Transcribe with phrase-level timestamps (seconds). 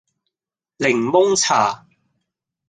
[0.79, 1.85] 檸檬茶